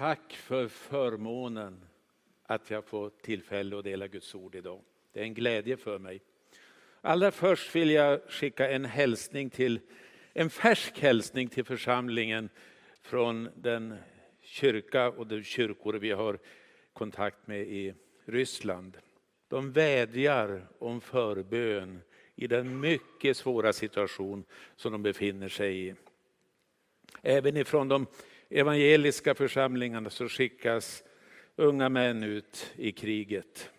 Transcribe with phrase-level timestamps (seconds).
[0.00, 1.84] Tack för förmånen
[2.42, 4.80] att jag får tillfälle att dela Guds ord idag.
[5.12, 6.20] Det är en glädje för mig.
[7.00, 9.80] Allra först vill jag skicka en hälsning till,
[10.32, 12.48] en färsk hälsning till församlingen
[13.00, 13.94] från den
[14.40, 16.38] kyrka och de kyrkor vi har
[16.92, 17.94] kontakt med i
[18.24, 18.96] Ryssland.
[19.48, 22.00] De vädjar om förbön
[22.34, 24.44] i den mycket svåra situation
[24.76, 25.94] som de befinner sig i.
[27.22, 28.06] Även ifrån de
[28.50, 31.04] evangeliska församlingarna så skickas
[31.56, 33.70] unga män ut i kriget.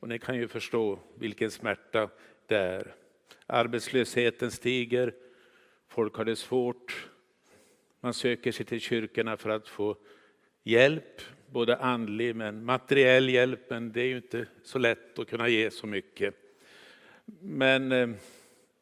[0.00, 2.10] Och ni kan ju förstå vilken smärta
[2.46, 2.94] det är.
[3.46, 5.14] Arbetslösheten stiger,
[5.88, 7.08] folk har det svårt.
[8.00, 9.96] Man söker sig till kyrkorna för att få
[10.62, 15.48] hjälp, både andlig men materiell hjälp, men det är ju inte så lätt att kunna
[15.48, 16.34] ge så mycket.
[17.40, 18.08] Men eh,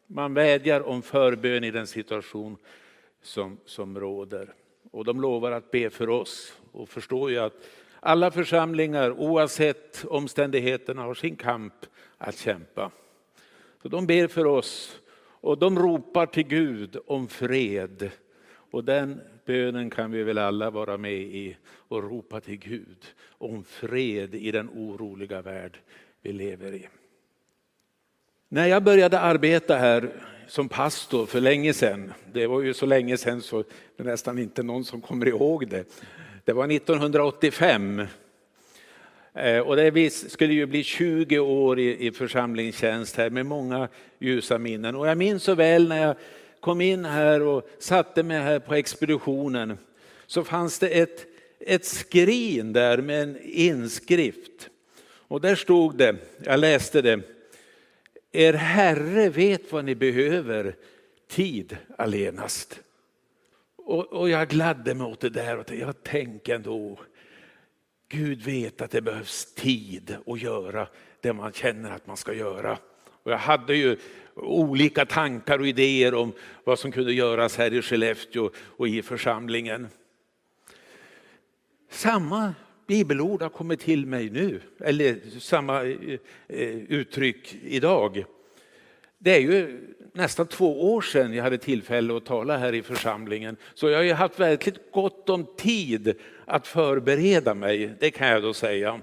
[0.06, 2.56] man vädjar om förbön i den situation
[3.22, 4.54] som, som råder.
[4.90, 7.68] Och de lovar att be för oss och förstår ju att
[8.00, 11.74] alla församlingar oavsett omständigheterna har sin kamp
[12.18, 12.90] att kämpa.
[13.82, 15.00] Så de ber för oss
[15.40, 18.10] och de ropar till Gud om fred.
[18.70, 23.64] Och den bönen kan vi väl alla vara med i och ropa till Gud om
[23.64, 25.78] fred i den oroliga värld
[26.22, 26.88] vi lever i.
[28.50, 30.10] När jag började arbeta här
[30.46, 33.62] som pastor för länge sedan, det var ju så länge sedan så
[33.96, 35.84] det är nästan inte någon som kommer ihåg det.
[36.44, 38.02] Det var 1985
[39.34, 44.94] eh, och det skulle ju bli 20 år i församlingstjänst här med många ljusa minnen.
[44.94, 46.16] Och jag minns så väl när jag
[46.60, 49.78] kom in här och satte mig här på expeditionen
[50.26, 51.26] så fanns det ett,
[51.60, 54.68] ett skrin där med en inskrift.
[55.08, 57.20] Och där stod det, jag läste det,
[58.32, 60.76] er Herre vet vad ni behöver,
[61.28, 62.80] tid allenast.
[63.76, 66.98] Och, och jag gladde mig åt det där och jag tänkte ändå,
[68.08, 70.88] Gud vet att det behövs tid att göra
[71.20, 72.78] det man känner att man ska göra.
[73.22, 73.96] Och jag hade ju
[74.34, 76.32] olika tankar och idéer om
[76.64, 79.88] vad som kunde göras här i Skellefteå och i församlingen.
[81.90, 82.54] Samma
[82.88, 86.18] bibelord har kommit till mig nu, eller samma eh,
[86.48, 88.24] eh, uttryck idag.
[89.18, 89.80] Det är ju
[90.12, 93.56] nästan två år sedan jag hade tillfälle att tala här i församlingen.
[93.74, 98.42] Så jag har ju haft verkligt gott om tid att förbereda mig, det kan jag
[98.42, 99.00] då säga.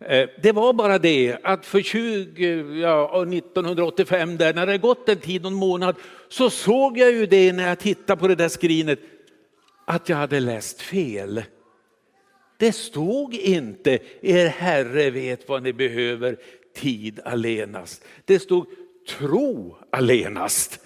[0.00, 5.18] Eh, det var bara det att för 20, ja, 1985, där, när det gått en
[5.18, 5.96] tid, någon månad,
[6.28, 8.98] så såg jag ju det när jag tittade på det där skrinet,
[9.84, 11.42] att jag hade läst fel.
[12.62, 16.36] Det stod inte, er Herre vet vad ni behöver,
[16.76, 18.04] tid allenast.
[18.24, 18.66] Det stod
[19.08, 20.78] tro allenast.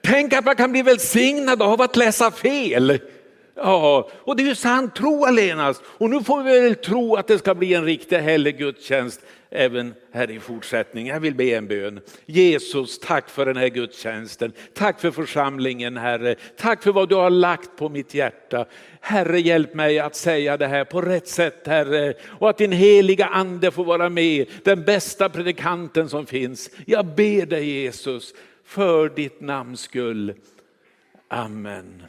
[0.00, 2.98] Tänk att man kan bli välsignad av att läsa fel.
[3.56, 5.82] Ja, och det är ju sant, tro allenast.
[5.86, 9.94] Och nu får vi väl tro att det ska bli en riktig helig gudstjänst även
[10.12, 11.14] här i fortsättningen.
[11.14, 12.00] Jag vill be en bön.
[12.26, 14.52] Jesus, tack för den här gudstjänsten.
[14.74, 16.34] Tack för församlingen Herre.
[16.56, 18.66] Tack för vad du har lagt på mitt hjärta.
[19.00, 22.14] Herre, hjälp mig att säga det här på rätt sätt Herre.
[22.26, 26.70] Och att din heliga ande får vara med, den bästa predikanten som finns.
[26.86, 28.34] Jag ber dig Jesus,
[28.64, 30.34] för ditt namns skull.
[31.28, 32.02] Amen.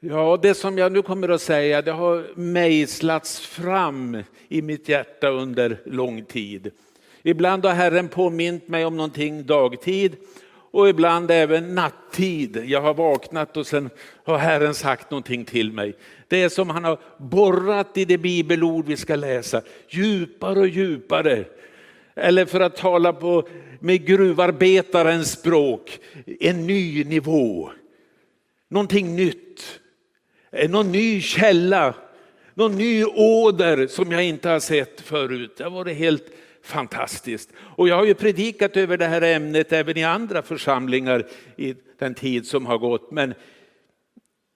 [0.00, 5.28] Ja, det som jag nu kommer att säga det har mejslats fram i mitt hjärta
[5.28, 6.70] under lång tid.
[7.22, 10.16] Ibland har Herren påmint mig om någonting dagtid
[10.70, 12.62] och ibland även nattid.
[12.66, 13.90] Jag har vaknat och sen
[14.24, 15.94] har Herren sagt någonting till mig.
[16.28, 21.44] Det är som han har borrat i det bibelord vi ska läsa, djupare och djupare.
[22.14, 23.48] Eller för att tala på,
[23.80, 25.98] med gruvarbetarens språk,
[26.40, 27.70] en ny nivå.
[28.68, 29.80] Någonting nytt
[30.56, 31.94] Eh, någon ny källa,
[32.54, 35.54] någon ny åder som jag inte har sett förut.
[35.56, 36.26] Det har varit helt
[36.62, 37.50] fantastiskt.
[37.58, 42.14] Och jag har ju predikat över det här ämnet även i andra församlingar i den
[42.14, 43.10] tid som har gått.
[43.10, 43.34] Men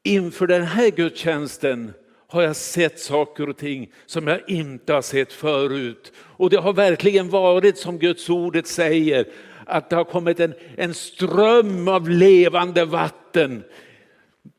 [0.04, 1.92] inför den här gudstjänsten
[2.26, 6.12] har jag sett saker och ting som jag inte har sett förut.
[6.18, 9.26] Och det har verkligen varit som Guds ordet säger,
[9.66, 13.64] att det har kommit en, en ström av levande vatten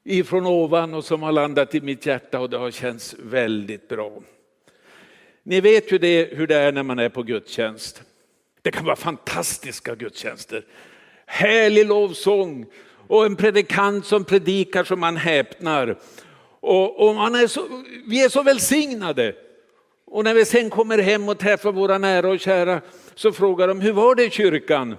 [0.03, 4.11] ifrån ovan och som har landat i mitt hjärta och det har känts väldigt bra.
[5.43, 8.03] Ni vet ju det, hur det är när man är på gudstjänst.
[8.61, 10.65] Det kan vara fantastiska gudstjänster.
[11.25, 12.65] Härlig lovsång
[13.07, 15.99] och en predikant som predikar som man häpnar.
[16.59, 19.35] Och, och man är så, vi är så välsignade.
[20.05, 22.81] Och när vi sen kommer hem och träffar våra nära och kära
[23.15, 24.97] så frågar de, hur var det i kyrkan?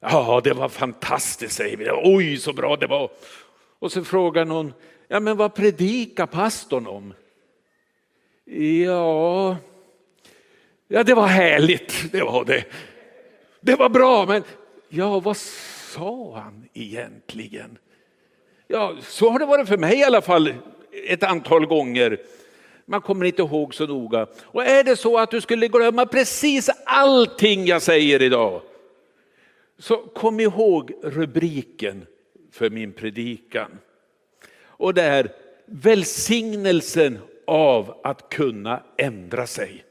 [0.00, 1.90] Ja, det var fantastiskt säger vi.
[2.04, 3.10] Oj, så bra det var.
[3.80, 4.72] Och så frågar någon,
[5.12, 7.14] Ja, men vad predikar pastorn om?
[8.84, 9.56] Ja,
[10.88, 12.64] ja, det var härligt, det var det.
[13.60, 14.42] Det var bra, men
[14.88, 17.78] ja, vad sa han egentligen?
[18.66, 20.54] Ja, så har det varit för mig i alla fall
[21.08, 22.20] ett antal gånger.
[22.86, 24.26] Man kommer inte ihåg så noga.
[24.42, 28.62] Och är det så att du skulle glömma precis allting jag säger idag,
[29.78, 32.06] så kom ihåg rubriken
[32.50, 33.78] för min predikan.
[34.62, 35.32] Och det är
[35.66, 39.84] välsignelsen av att kunna ändra sig.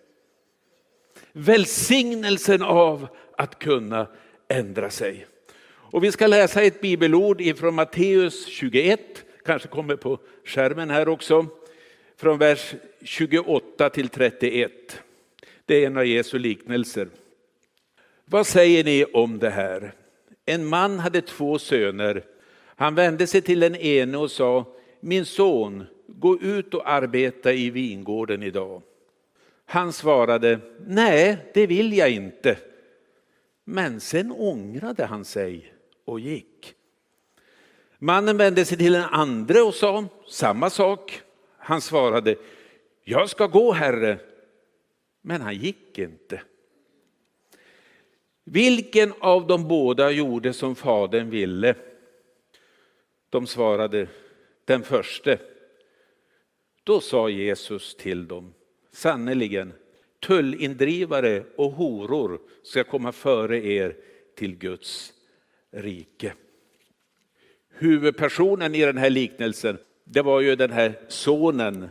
[1.32, 3.08] Välsignelsen av
[3.38, 4.08] att kunna
[4.48, 5.26] ändra sig.
[5.92, 9.00] Och vi ska läsa ett bibelord ifrån Matteus 21,
[9.46, 11.46] kanske kommer på skärmen här också,
[12.18, 14.72] från vers 28 till 31.
[15.66, 17.08] Det är en av Jesu liknelser.
[18.26, 19.94] Vad säger ni om det här?
[20.46, 22.24] En man hade två söner.
[22.80, 24.66] Han vände sig till den ene och sa,
[25.00, 28.82] min son, gå ut och arbeta i vingården idag.
[29.66, 32.58] Han svarade, nej, det vill jag inte.
[33.64, 35.74] Men sen ångrade han sig
[36.06, 36.74] och gick.
[37.98, 41.22] Mannen vände sig till den andre och sa samma sak.
[41.58, 42.36] Han svarade,
[43.04, 44.18] jag ska gå herre.
[45.22, 46.42] Men han gick inte.
[48.44, 51.76] Vilken av de båda gjorde som fadern ville?
[53.30, 54.08] De svarade,
[54.66, 55.40] den förste.
[56.84, 58.54] Då sa Jesus till dem,
[58.92, 59.74] sannerligen,
[60.20, 63.96] tullindrivare och horor ska komma före er
[64.36, 65.14] till Guds
[65.72, 66.34] rike.
[67.70, 71.90] Huvudpersonen i den här liknelsen, det var ju den här sonen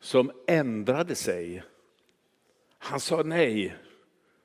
[0.00, 1.62] som ändrade sig.
[2.78, 3.76] Han sa nej,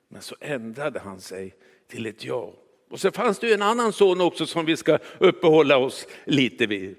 [0.07, 1.55] men så ändrade han sig
[1.87, 2.53] till ett ja.
[2.93, 6.65] Och så fanns det ju en annan son också som vi ska uppehålla oss lite
[6.65, 6.95] vid.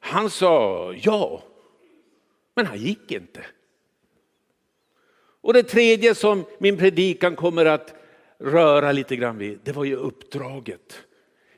[0.00, 1.42] Han sa ja,
[2.54, 3.44] men han gick inte.
[5.40, 7.94] Och det tredje som min predikan kommer att
[8.38, 11.00] röra lite grann vid, det var ju uppdraget.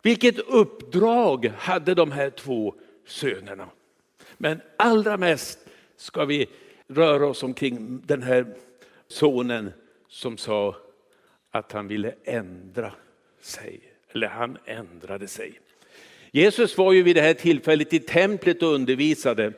[0.02, 2.74] Vilket uppdrag hade de här två
[3.06, 3.68] sönerna?
[4.36, 5.58] Men allra mest
[5.96, 6.46] ska vi
[6.88, 8.56] röra oss omkring den här
[9.08, 9.72] sonen
[10.08, 10.76] som sa
[11.50, 12.92] att han ville ändra
[13.46, 13.80] sig.
[14.12, 15.60] Eller han ändrade sig.
[16.30, 19.52] Jesus var ju vid det här tillfället i templet och undervisade.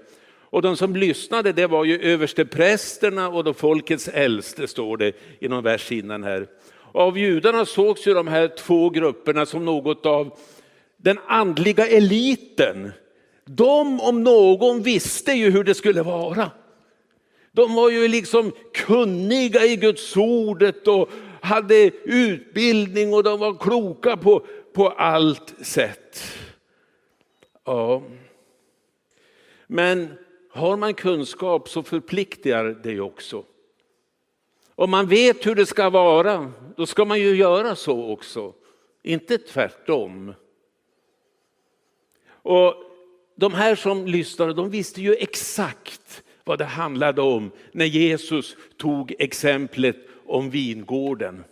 [0.50, 5.49] Och de som lyssnade det var ju översteprästerna och de folkets äldste står det i
[5.49, 6.46] någon vers innan här.
[6.70, 10.38] Och av judarna sågs ju de här två grupperna som något av
[10.96, 12.93] den andliga eliten.
[13.44, 16.50] De om någon visste ju hur det skulle vara.
[17.52, 21.11] De var ju liksom kunniga i Guds ordet och
[21.49, 26.23] hade utbildning och de var kloka på, på allt sätt.
[27.65, 28.03] Ja.
[29.67, 30.09] Men
[30.50, 33.45] har man kunskap så förpliktigar det också.
[34.75, 38.55] Om man vet hur det ska vara, då ska man ju göra så också.
[39.03, 40.35] Inte tvärtom.
[42.31, 42.75] Och
[43.35, 49.15] de här som lyssnade, de visste ju exakt vad det handlade om när Jesus tog
[49.19, 51.45] exemplet om vingården.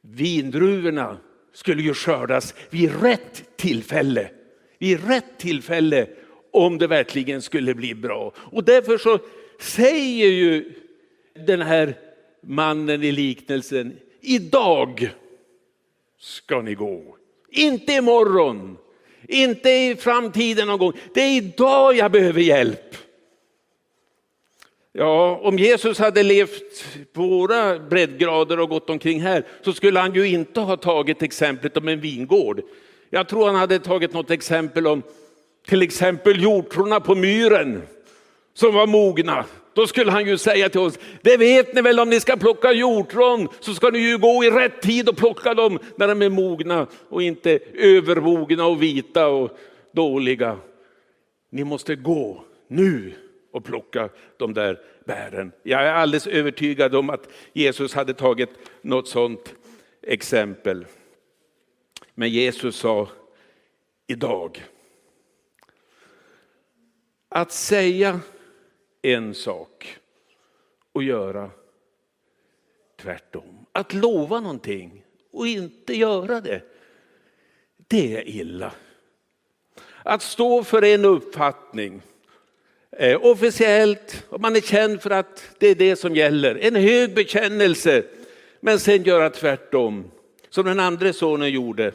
[0.00, 1.16] Vindruvorna
[1.52, 4.30] skulle ju skördas vid rätt tillfälle.
[4.78, 6.06] Vid rätt tillfälle
[6.52, 8.32] om det verkligen skulle bli bra.
[8.36, 9.18] Och därför så
[9.60, 10.72] säger ju
[11.34, 11.94] den här
[12.40, 15.10] mannen i liknelsen, idag
[16.18, 17.16] ska ni gå.
[17.50, 18.76] Inte imorgon,
[19.28, 20.92] inte i framtiden någon gång.
[21.14, 22.96] Det är idag jag behöver hjälp.
[24.94, 30.14] Ja, om Jesus hade levt på våra breddgrader och gått omkring här så skulle han
[30.14, 32.62] ju inte ha tagit exemplet om en vingård.
[33.10, 35.02] Jag tror han hade tagit något exempel om
[35.66, 37.82] till exempel hjortronen på myren
[38.54, 39.44] som var mogna.
[39.74, 42.72] Då skulle han ju säga till oss, det vet ni väl om ni ska plocka
[42.72, 46.28] hjortron så ska ni ju gå i rätt tid och plocka dem när de är
[46.28, 49.58] mogna och inte övermogna och vita och
[49.92, 50.56] dåliga.
[51.50, 53.12] Ni måste gå nu
[53.52, 55.52] och plocka de där bären.
[55.62, 58.50] Jag är alldeles övertygad om att Jesus hade tagit
[58.82, 59.54] något sådant
[60.02, 60.86] exempel.
[62.14, 63.08] Men Jesus sa
[64.06, 64.64] idag.
[67.28, 68.20] Att säga
[69.02, 69.98] en sak
[70.92, 71.50] och göra
[72.96, 73.66] tvärtom.
[73.72, 76.62] Att lova någonting och inte göra det,
[77.76, 78.72] det är illa.
[80.02, 82.02] Att stå för en uppfattning
[82.98, 87.14] eh, officiellt, och man är känd för att det är det som gäller, en hög
[87.14, 88.02] bekännelse,
[88.60, 90.10] men sen göra tvärtom,
[90.50, 91.92] som den andra sonen gjorde.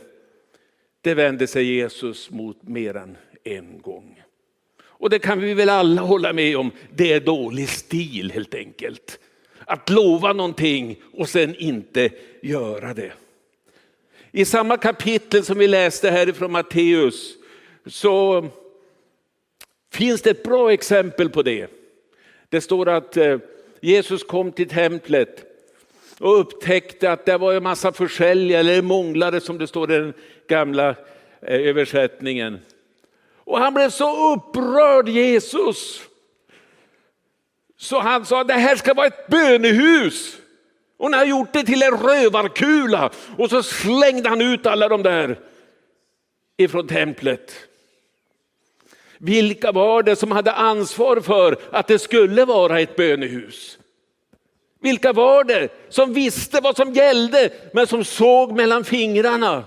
[1.02, 4.24] Det vände sig Jesus mot mer än en gång.
[5.00, 9.20] Och det kan vi väl alla hålla med om, det är dålig stil helt enkelt.
[9.66, 12.10] Att lova någonting och sen inte
[12.42, 13.12] göra det.
[14.32, 17.34] I samma kapitel som vi läste härifrån Matteus
[17.86, 18.46] så
[19.92, 21.68] finns det ett bra exempel på det.
[22.50, 23.38] Det står att eh,
[23.82, 25.44] Jesus kom till templet
[26.20, 30.14] och upptäckte att det var en massa försäljare eller månglare som det står i den
[30.48, 30.96] gamla eh,
[31.42, 32.60] översättningen.
[33.36, 36.02] Och han blev så upprörd Jesus.
[37.78, 40.38] Så han sa det här ska vara ett bönehus.
[40.98, 45.04] Och han har gjort det till en rövarkula och så slängde han ut alla de
[45.04, 45.40] där
[46.58, 47.67] ifrån templet.
[49.18, 53.78] Vilka var det som hade ansvar för att det skulle vara ett bönehus?
[54.80, 59.64] Vilka var det som visste vad som gällde men som såg mellan fingrarna?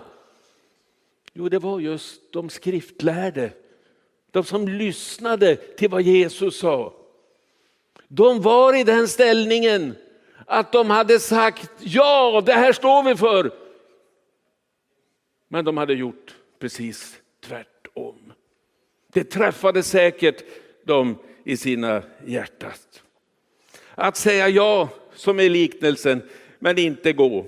[1.32, 3.52] Jo, det var just de skriftlärde,
[4.30, 6.92] de som lyssnade till vad Jesus sa.
[8.08, 9.96] De var i den ställningen
[10.46, 13.50] att de hade sagt ja, det här står vi för.
[15.48, 17.69] Men de hade gjort precis tvärtom.
[19.12, 20.44] Det träffade säkert
[20.84, 22.72] dem i sina hjärtan.
[23.94, 26.22] Att säga ja, som är liknelsen,
[26.58, 27.46] men inte gå,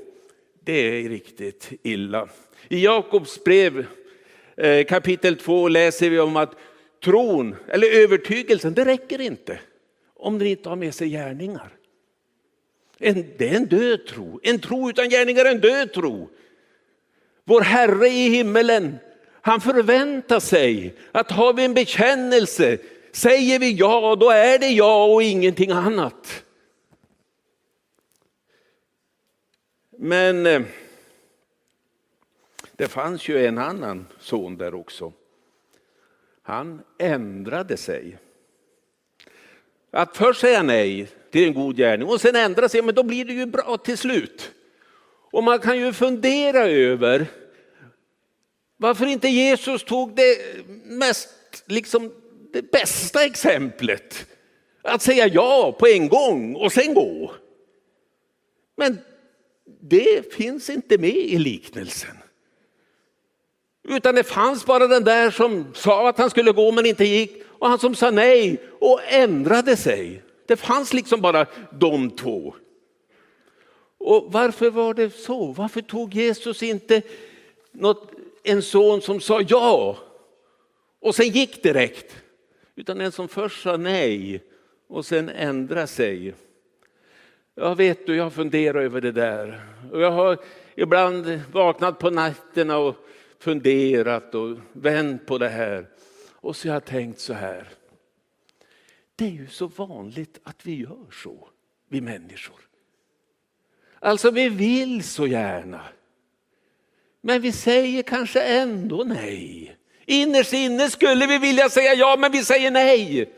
[0.64, 2.28] det är riktigt illa.
[2.68, 3.86] I Jakobs brev
[4.56, 6.54] eh, kapitel 2 läser vi om att
[7.04, 9.60] tron, eller övertygelsen, det räcker inte
[10.14, 11.68] om den inte har med sig gärningar.
[12.98, 14.40] En, det är en död tro.
[14.42, 16.28] En tro utan gärningar är en död tro.
[17.44, 18.98] Vår Herre i himmelen,
[19.44, 22.78] han förväntar sig att har vi en bekännelse,
[23.12, 26.44] säger vi ja, då är det ja och ingenting annat.
[29.98, 30.62] Men eh,
[32.76, 35.12] det fanns ju en annan son där också.
[36.42, 38.18] Han ändrade sig.
[39.90, 43.24] Att först säga nej till en god gärning och sen ändra sig, men då blir
[43.24, 44.52] det ju bra till slut.
[45.30, 47.26] Och man kan ju fundera över
[48.82, 50.38] varför inte Jesus tog det
[50.84, 51.28] mest,
[51.66, 52.12] liksom
[52.52, 54.26] det bästa exemplet.
[54.82, 57.34] Att säga ja på en gång och sen gå.
[58.76, 58.98] Men
[59.80, 62.16] det finns inte med i liknelsen.
[63.88, 67.42] Utan det fanns bara den där som sa att han skulle gå men inte gick
[67.48, 70.22] och han som sa nej och ändrade sig.
[70.46, 72.54] Det fanns liksom bara de två.
[73.98, 75.52] Och varför var det så?
[75.52, 77.02] Varför tog Jesus inte
[77.72, 78.11] något,
[78.42, 79.98] en son som sa ja
[81.00, 82.16] och sen gick direkt?
[82.74, 84.42] Utan en som först sa nej
[84.88, 86.34] och sen ändrade sig.
[87.54, 89.66] Jag vet du, jag funderar över det där.
[89.92, 90.38] Och jag har
[90.74, 92.96] ibland vaknat på nätterna och
[93.38, 95.86] funderat och vänt på det här.
[96.30, 97.68] Och så har jag tänkt så här.
[99.16, 101.48] Det är ju så vanligt att vi gör så,
[101.88, 102.60] vi människor.
[103.98, 105.80] Alltså vi vill så gärna.
[107.22, 109.76] Men vi säger kanske ändå nej.
[110.06, 113.32] Innerst inne skulle vi vilja säga ja, men vi säger nej.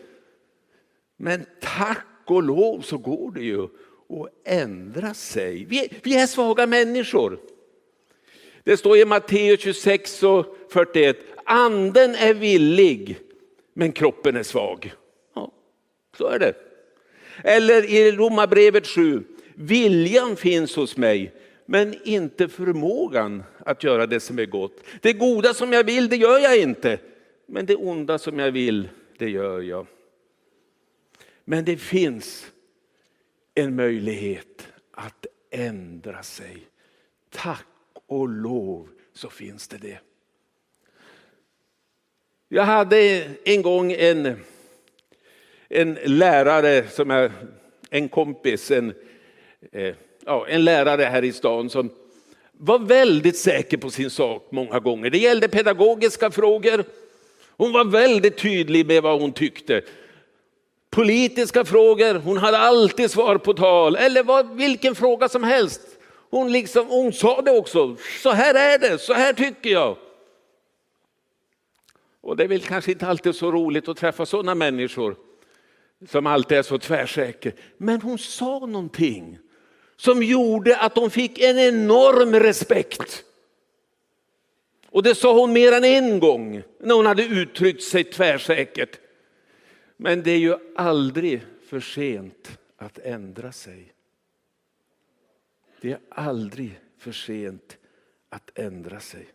[1.16, 5.64] Men tack och lov så går det ju att ändra sig.
[5.64, 7.38] Vi, vi är svaga människor.
[8.64, 13.18] Det står i Matteus 26 och 41, anden är villig
[13.74, 14.92] men kroppen är svag.
[15.34, 15.52] Ja,
[16.18, 16.54] så är det.
[17.44, 19.24] Eller i Romarbrevet 7,
[19.54, 21.32] viljan finns hos mig
[21.66, 24.80] men inte förmågan att göra det som är gott.
[25.00, 26.98] Det goda som jag vill, det gör jag inte.
[27.46, 29.86] Men det onda som jag vill, det gör jag.
[31.44, 32.52] Men det finns
[33.54, 36.66] en möjlighet att ändra sig.
[37.30, 37.66] Tack
[38.06, 39.98] och lov så finns det det.
[42.48, 44.36] Jag hade en gång en,
[45.68, 47.32] en lärare, som är
[47.90, 48.94] en kompis, en,
[49.72, 49.94] eh,
[50.26, 51.90] ja, en lärare här i stan som
[52.52, 55.10] var väldigt säker på sin sak många gånger.
[55.10, 56.84] Det gällde pedagogiska frågor.
[57.56, 59.82] Hon var väldigt tydlig med vad hon tyckte.
[60.90, 63.96] Politiska frågor, hon hade alltid svar på tal.
[63.96, 65.80] Eller vad, vilken fråga som helst.
[66.30, 69.96] Hon, liksom, hon sa det också, så här är det, så här tycker jag.
[72.20, 75.16] Och det är väl kanske inte alltid så roligt att träffa sådana människor
[76.08, 77.54] som alltid är så tvärsäker.
[77.76, 79.38] Men hon sa någonting
[79.96, 83.24] som gjorde att hon fick en enorm respekt.
[84.86, 88.98] Och det sa hon mer än en gång när hon hade uttryckt sig tvärsäkert.
[89.96, 93.92] Men det är ju aldrig för sent att ändra sig.
[95.80, 97.76] Det är aldrig för sent
[98.28, 99.26] att ändra sig.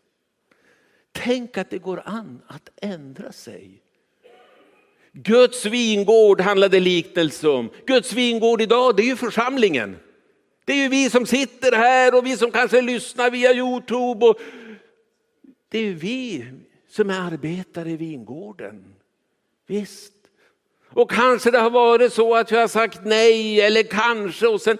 [1.11, 3.81] Tänk att det går an att ändra sig.
[5.11, 7.69] Guds vingård handlade liknelse om.
[7.85, 9.97] Guds vingård idag, det är ju församlingen.
[10.69, 14.25] Det är ju vi som sitter här och vi som kanske lyssnar via Youtube.
[14.25, 14.39] Och
[15.69, 16.45] det är ju vi
[16.89, 18.95] som är arbetare i vingården.
[19.67, 20.13] Visst.
[20.89, 24.77] Och kanske det har varit så att vi har sagt nej eller kanske och sen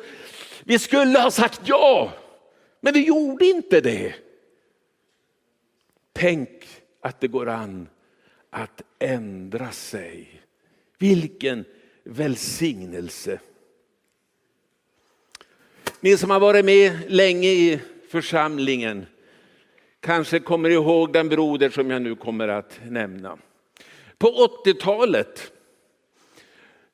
[0.63, 2.11] vi skulle ha sagt ja,
[2.81, 4.15] men vi gjorde inte det.
[6.13, 6.67] Tänk
[7.01, 7.89] att det går an
[8.49, 10.41] att ändra sig.
[10.97, 11.65] Vilken
[12.03, 13.39] välsignelse.
[16.01, 17.79] Ni som har varit med länge i
[18.09, 19.05] församlingen
[19.99, 23.37] kanske kommer ihåg den broder som jag nu kommer att nämna.
[24.17, 24.27] På
[24.65, 25.51] 80-talet,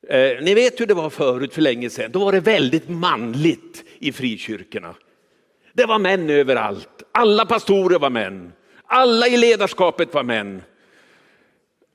[0.07, 3.83] eh, ni vet hur det var förut för länge sedan, då var det väldigt manligt
[3.99, 4.95] i frikyrkorna.
[5.73, 8.53] Det var män överallt, alla pastorer var män,
[8.85, 10.61] alla i ledarskapet var män.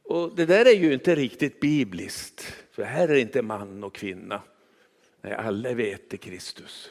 [0.04, 3.94] Och det där är ju inte riktigt bibliskt, för här är det inte man och
[3.94, 4.42] kvinna.
[5.22, 6.90] Nej, alla vet det Kristus.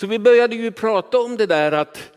[0.00, 2.12] Så vi började ju prata om det där att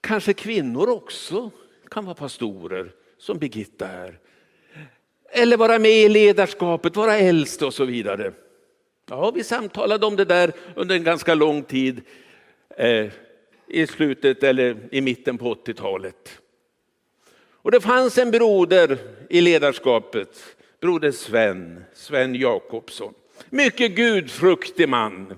[0.00, 1.50] kanske kvinnor också
[1.90, 4.18] kan vara pastorer, som Birgitta är.
[5.30, 8.32] Eller vara med i ledarskapet, vara äldste och så vidare.
[9.08, 12.00] Ja, vi samtalade om det där under en ganska lång tid
[12.76, 13.06] eh,
[13.66, 16.40] i slutet eller i mitten på 80-talet.
[17.52, 18.98] Och det fanns en broder
[19.30, 23.14] i ledarskapet, broder Sven, Sven Jakobsson.
[23.50, 25.34] Mycket gudfruktig man.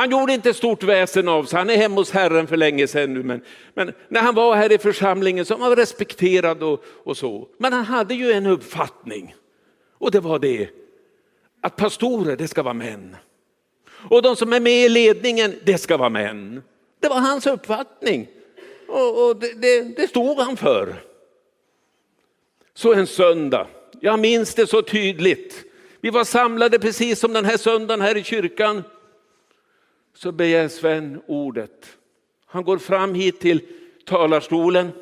[0.00, 3.14] Han gjorde inte stort väsen av sig, han är hemma hos Herren för länge sedan
[3.14, 3.22] nu.
[3.22, 3.42] Men,
[3.74, 7.48] men när han var här i församlingen så var han respekterad och, och så.
[7.58, 9.34] Men han hade ju en uppfattning.
[9.98, 10.68] Och det var det,
[11.60, 13.16] att pastorer det ska vara män.
[14.10, 16.62] Och de som är med i ledningen, det ska vara män.
[17.00, 18.28] Det var hans uppfattning.
[18.88, 20.94] Och, och det, det, det stod han för.
[22.74, 23.66] Så en söndag,
[24.00, 25.64] jag minns det så tydligt.
[26.00, 28.82] Vi var samlade precis som den här söndagen här i kyrkan.
[30.22, 31.98] Så begär Sven ordet.
[32.44, 33.66] Han går fram hit till
[34.06, 34.92] talarstolen,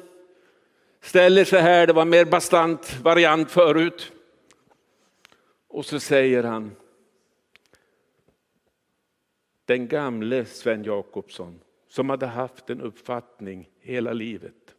[1.00, 4.12] ställer sig här, det var mer bastant variant förut.
[5.68, 6.76] Och så säger han,
[9.64, 14.74] den gamle Sven Jakobsson som hade haft en uppfattning hela livet.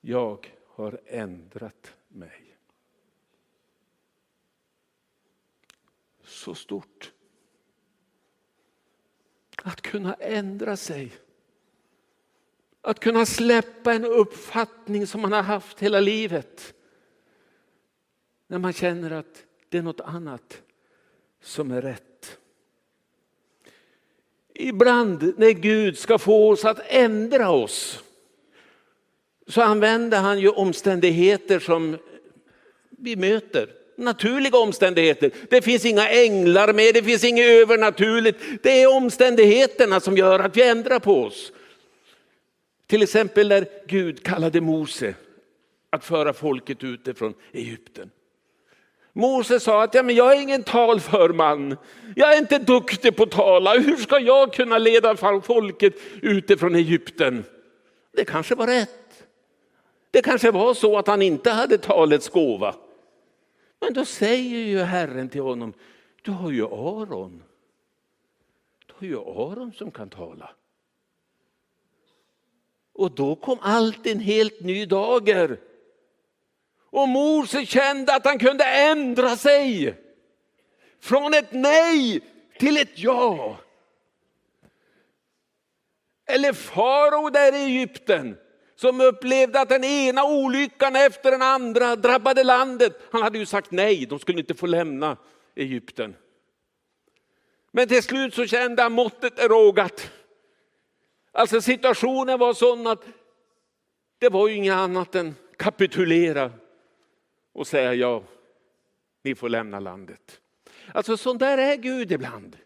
[0.00, 2.56] Jag har ändrat mig.
[6.22, 7.13] Så stort.
[9.66, 11.12] Att kunna ändra sig.
[12.80, 16.74] Att kunna släppa en uppfattning som man har haft hela livet.
[18.46, 20.62] När man känner att det är något annat
[21.42, 22.38] som är rätt.
[24.54, 28.02] Ibland när Gud ska få oss att ändra oss
[29.46, 31.98] så använder han ju omständigheter som
[32.90, 33.83] vi möter.
[33.96, 35.30] Naturliga omständigheter.
[35.50, 38.38] Det finns inga änglar med, det finns inget övernaturligt.
[38.62, 41.52] Det är omständigheterna som gör att vi ändrar på oss.
[42.86, 45.14] Till exempel när Gud kallade Mose
[45.90, 48.10] att föra folket ut ifrån Egypten.
[49.12, 51.76] Mose sa att ja, men jag är ingen talför man.
[52.16, 53.78] Jag är inte duktig på att tala.
[53.78, 57.44] Hur ska jag kunna leda folket utifrån Egypten?
[58.16, 59.24] Det kanske var rätt.
[60.10, 62.74] Det kanske var så att han inte hade talets gåva.
[63.80, 65.74] Men då säger ju Herren till honom,
[66.22, 67.42] du har ju Aron.
[68.86, 70.50] Du har ju Aron som kan tala.
[72.92, 75.60] Och då kom allt en helt ny dager.
[76.76, 79.94] Och Mose kände att han kunde ändra sig.
[81.00, 82.20] Från ett nej
[82.58, 83.58] till ett ja.
[86.26, 88.36] Eller farao där i Egypten
[88.76, 93.00] som upplevde att den ena olyckan efter den andra drabbade landet.
[93.10, 95.16] Han hade ju sagt nej, de skulle inte få lämna
[95.54, 96.16] Egypten.
[97.72, 100.10] Men till slut så kände han måttet är rågat.
[101.32, 103.04] Alltså situationen var sån att
[104.18, 106.52] det var ju inget annat än kapitulera
[107.52, 108.22] och säga ja,
[109.22, 110.40] ni får lämna landet.
[110.94, 112.56] Alltså sån där är Gud ibland.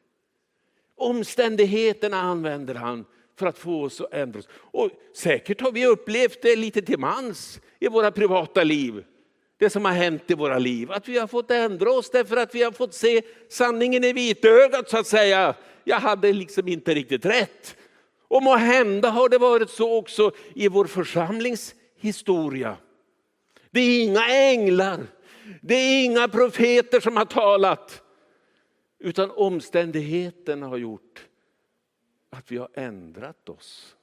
[0.97, 3.05] Omständigheterna använder han
[3.39, 4.49] för att få oss att ändra oss.
[4.53, 9.05] Och säkert har vi upplevt det lite till mans i våra privata liv.
[9.59, 10.93] Det som har hänt i våra liv.
[10.93, 14.91] Att vi har fått ändra oss därför att vi har fått se sanningen i vitögat
[14.91, 15.55] så att säga.
[15.85, 17.77] Jag hade liksom inte riktigt rätt.
[18.29, 22.77] Och må hända har det varit så också i vår församlings historia.
[23.71, 25.07] Det är inga änglar,
[25.61, 28.03] det är inga profeter som har talat.
[29.01, 31.28] Utan omständigheterna har gjort
[32.31, 33.97] att vi har ändrat oss.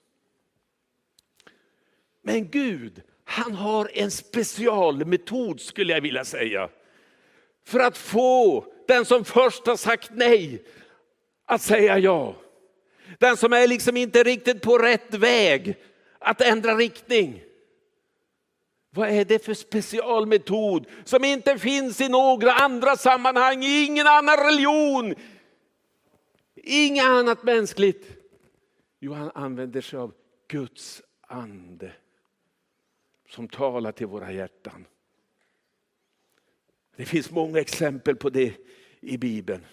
[2.21, 6.69] Men Gud, Han har en specialmetod skulle jag vilja säga.
[7.65, 10.63] För att få den som först har sagt nej
[11.45, 12.35] att säga ja.
[13.19, 15.77] Den som är liksom inte riktigt på rätt väg
[16.19, 17.43] att ändra riktning.
[18.89, 24.37] Vad är det för specialmetod som inte finns i några andra sammanhang, i ingen annan
[24.37, 25.15] religion,
[26.55, 28.14] inget annat mänskligt?
[29.05, 30.13] Jo, han använder sig av
[30.47, 31.91] Guds ande
[33.29, 34.85] som talar till våra hjärtan.
[36.95, 38.53] Det finns många exempel på det
[38.99, 39.65] i Bibeln.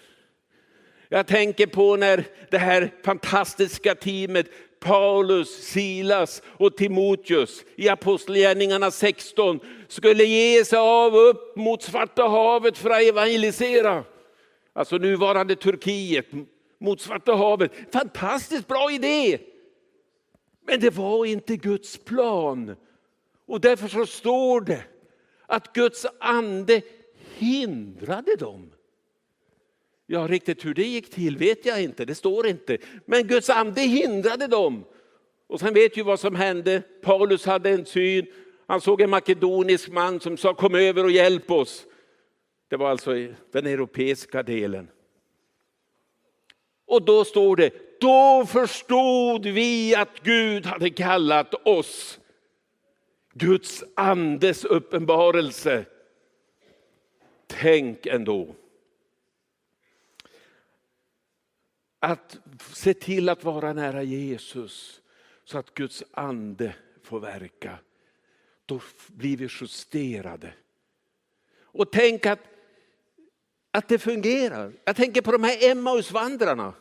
[1.09, 4.47] Jag tänker på när det här fantastiska teamet
[4.79, 12.77] Paulus, Silas och Timoteus i Apostlagärningarna 16 skulle ge sig av upp mot Svarta havet
[12.77, 14.03] för att evangelisera.
[14.73, 16.25] Alltså nuvarande Turkiet
[16.83, 17.71] mot Svarta havet.
[17.91, 19.39] Fantastiskt bra idé!
[20.67, 22.75] Men det var inte Guds plan.
[23.45, 24.83] Och därför så står det
[25.45, 26.81] att Guds ande
[27.35, 28.71] hindrade dem.
[30.05, 32.77] Ja, riktigt hur det gick till vet jag inte, det står inte.
[33.05, 34.83] Men Guds ande hindrade dem.
[35.47, 36.81] Och sen vet ju vad som hände.
[37.01, 38.25] Paulus hade en syn.
[38.67, 41.85] Han såg en makedonisk man som sa kom över och hjälp oss.
[42.69, 43.11] Det var alltså
[43.51, 44.87] den europeiska delen.
[46.85, 52.19] Och då står det, då förstod vi att Gud hade kallat oss.
[53.33, 55.85] Guds andes uppenbarelse.
[57.47, 58.55] Tänk ändå.
[61.99, 62.37] Att
[62.73, 65.01] se till att vara nära Jesus
[65.43, 67.77] så att Guds ande får verka.
[68.65, 70.53] Då blir vi justerade.
[71.61, 72.39] Och tänk att,
[73.73, 74.71] att det fungerar.
[74.85, 76.73] Jag tänker på de här Emmausvandrarna.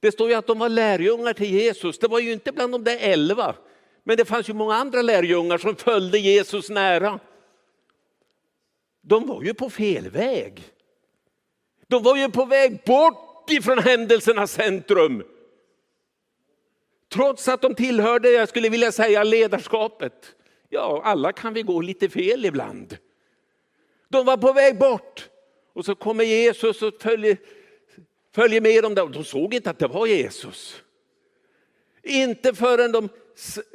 [0.00, 1.98] Det står ju att de var lärjungar till Jesus.
[1.98, 3.54] Det var ju inte bland de där elva.
[4.04, 7.20] Men det fanns ju många andra lärjungar som följde Jesus nära.
[9.02, 10.62] De var ju på fel väg.
[11.86, 15.22] De var ju på väg bort ifrån händelsernas centrum.
[17.12, 20.34] Trots att de tillhörde, jag skulle vilja säga ledarskapet.
[20.68, 22.98] Ja, alla kan vi gå lite fel ibland.
[24.08, 25.28] De var på väg bort.
[25.74, 27.36] Och så kommer Jesus och följer,
[28.34, 29.06] följer med dem där.
[29.06, 30.82] De såg inte att det var Jesus.
[32.02, 33.08] Inte förrän de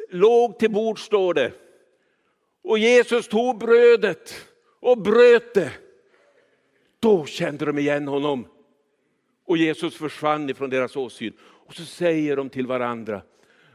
[0.09, 1.51] låg till bord står det.
[2.61, 4.45] Och Jesus tog brödet
[4.79, 5.71] och bröt det.
[6.99, 8.47] Då kände de igen honom.
[9.45, 11.33] Och Jesus försvann ifrån deras åsyn.
[11.41, 13.21] Och så säger de till varandra,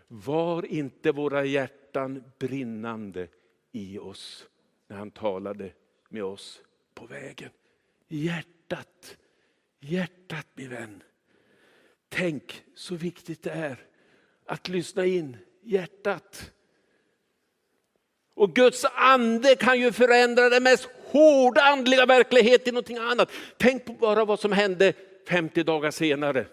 [0.09, 3.29] var inte våra hjärtan brinnande
[3.73, 4.47] i oss
[4.89, 5.73] när han talade
[6.09, 6.63] med oss
[6.95, 7.51] på vägen.
[8.15, 9.17] Hjärtat,
[9.81, 11.03] hjärtat min vän.
[12.09, 13.77] Tänk så viktigt det är
[14.47, 16.51] att lyssna in hjärtat.
[18.35, 23.31] Och Guds ande kan ju förändra den mest hårda andliga verklighet till någonting annat.
[23.57, 24.93] Tänk på bara vad som hände
[25.29, 26.47] 50 dagar senare.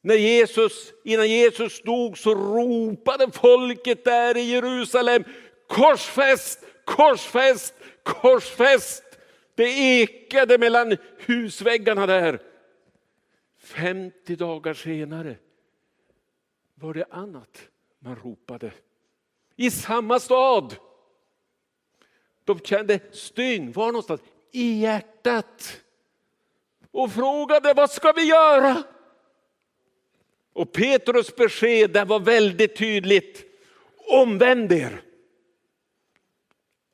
[0.00, 5.24] När Jesus, innan Jesus dog så ropade folket där i Jerusalem
[5.68, 9.11] korsfäst, korsfäst, korsfäst.
[9.54, 12.42] Det ekade mellan husväggarna där.
[13.58, 15.36] 50 dagar senare
[16.74, 18.72] var det annat man ropade.
[19.56, 20.76] I samma stad.
[22.44, 24.20] De kände stygn, var någonstans?
[24.50, 25.80] I hjärtat.
[26.90, 28.82] Och frågade vad ska vi göra?
[30.52, 33.44] Och Petrus besked där var väldigt tydligt.
[33.96, 35.02] Omvänd er.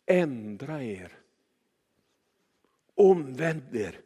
[0.06, 1.17] Ändra er.
[2.98, 4.00] Omvänd er.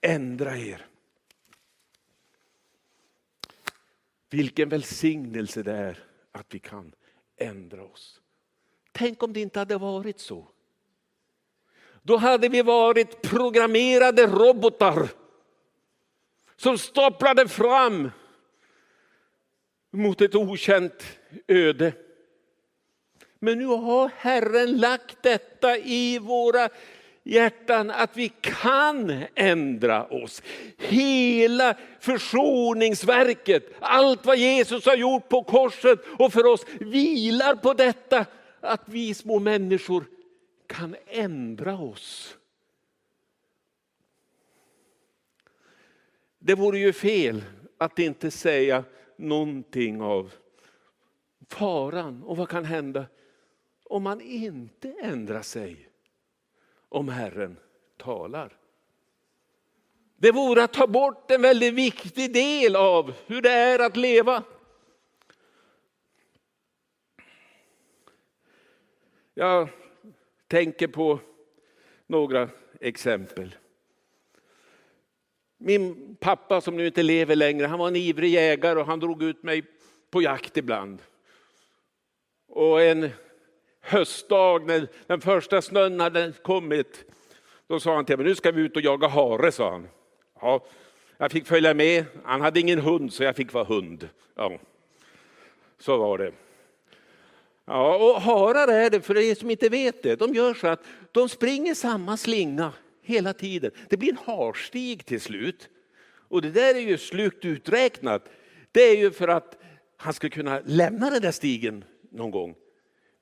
[0.00, 0.86] Ändra er.
[4.30, 5.98] Vilken välsignelse det är
[6.32, 6.92] att vi kan
[7.36, 8.20] ändra oss.
[8.92, 10.48] Tänk om det inte hade varit så.
[12.02, 15.08] Då hade vi varit programmerade robotar
[16.56, 18.10] som stapplade fram
[19.90, 21.92] mot ett okänt öde.
[23.38, 26.68] Men nu har Herren lagt detta i våra
[27.30, 30.42] hjärtan att vi kan ändra oss.
[30.78, 38.26] Hela försoningsverket, allt vad Jesus har gjort på korset och för oss vilar på detta
[38.60, 40.04] att vi små människor
[40.66, 42.36] kan ändra oss.
[46.38, 47.44] Det vore ju fel
[47.78, 48.84] att inte säga
[49.16, 50.32] någonting av
[51.48, 53.06] faran och vad kan hända
[53.84, 55.89] om man inte ändrar sig
[56.90, 57.56] om Herren
[57.96, 58.56] talar.
[60.16, 64.42] Det vore att ta bort en väldigt viktig del av hur det är att leva.
[69.34, 69.68] Jag
[70.46, 71.18] tänker på
[72.06, 72.48] några
[72.80, 73.54] exempel.
[75.56, 79.22] Min pappa som nu inte lever längre, han var en ivrig jägare och han drog
[79.22, 79.64] ut mig
[80.10, 81.02] på jakt ibland.
[82.46, 83.10] Och en
[83.90, 87.04] höstdag när den första snön hade kommit,
[87.66, 89.88] då sa han till mig, nu ska vi ut och jaga hare, sa han.
[90.40, 90.64] Ja,
[91.18, 94.08] jag fick följa med, han hade ingen hund så jag fick vara hund.
[94.34, 94.58] Ja,
[95.78, 96.32] så var det.
[97.64, 100.84] Ja, och harar är det, för er som inte vet det, de gör så att
[101.12, 102.72] de springer samma slinga
[103.02, 103.70] hela tiden.
[103.88, 105.68] Det blir en harstig till slut.
[106.28, 108.28] Och det där är ju slukt uträknat.
[108.72, 109.56] Det är ju för att
[109.96, 112.54] han ska kunna lämna den där stigen någon gång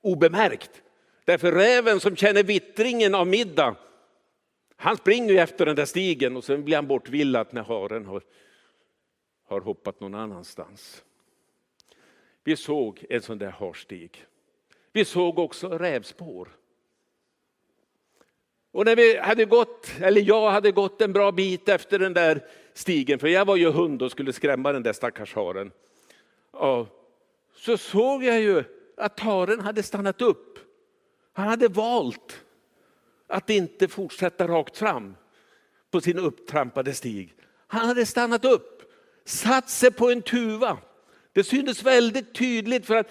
[0.00, 0.82] obemärkt.
[1.24, 3.76] Därför räven som känner vittringen av middag,
[4.76, 8.22] han springer ju efter den där stigen och sen blir han bortvillat när haren har,
[9.46, 11.02] har hoppat någon annanstans.
[12.44, 14.24] Vi såg en sån där harstig.
[14.92, 16.48] Vi såg också rävspår.
[18.70, 22.46] Och när vi hade gått, eller jag hade gått en bra bit efter den där
[22.74, 25.72] stigen, för jag var ju hund och skulle skrämma den där stackars haren.
[26.52, 26.86] Ja,
[27.54, 28.64] så såg jag ju
[28.98, 30.58] att haren hade stannat upp.
[31.32, 32.44] Han hade valt
[33.26, 35.16] att inte fortsätta rakt fram
[35.90, 37.34] på sin upptrampade stig.
[37.66, 38.92] Han hade stannat upp,
[39.24, 40.78] satt sig på en tuva.
[41.32, 43.10] Det syntes väldigt tydligt för att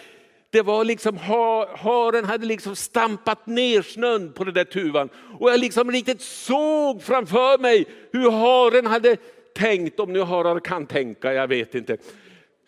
[0.50, 5.10] det var liksom, haren hade liksom stampat ner snön på den där tuvan.
[5.39, 9.17] Och jag liksom riktigt såg framför mig hur haren hade
[9.56, 11.97] tänkt, om nu harar kan tänka, jag vet inte.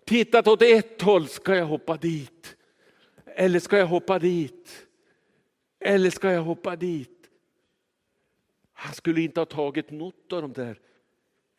[0.06, 2.56] Tittat åt ett håll, ska jag hoppa dit?
[3.40, 4.88] Eller ska jag hoppa dit?
[5.80, 7.30] Eller ska jag hoppa dit?
[8.74, 10.80] Han skulle inte ha tagit något av de där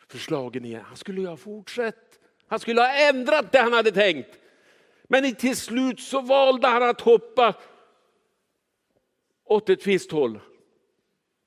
[0.09, 0.85] förslagen igen.
[0.85, 2.19] Han skulle ha fortsatt.
[2.47, 4.39] Han skulle ha ändrat det han hade tänkt.
[5.03, 7.55] Men till slut så valde han att hoppa
[9.45, 10.41] åt ett visst håll.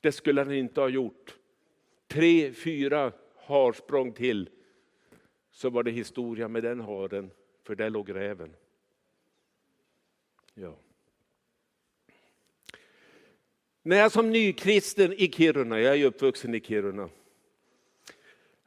[0.02, 1.36] Det skulle han inte ha gjort.
[2.08, 3.12] Tre, fyra
[3.46, 4.50] harsprång till
[5.52, 7.32] så var det historia med den haren,
[7.64, 8.56] för där låg räven.
[10.54, 10.76] Ja.
[13.84, 17.10] När jag som nykristen i Kiruna, jag är uppvuxen i Kiruna,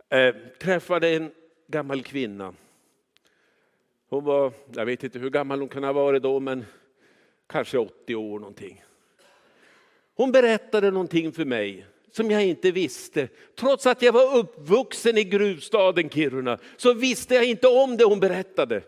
[0.09, 1.33] eh, träffade en
[1.67, 2.55] gammal kvinna
[4.09, 6.65] hon var, jag vet inte hur gammal hon kan ha varit då, men
[7.47, 8.85] kanske 80 år någonting.
[10.15, 13.29] Hon berättade någonting för mig som jag inte visste.
[13.55, 18.21] Trots att jag var uppvuxen i gruvstaden Kiruna så visste jag inte om det hon
[18.21, 18.83] berättade.